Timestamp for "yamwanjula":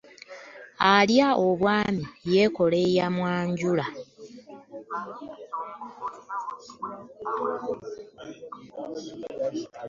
2.97-3.85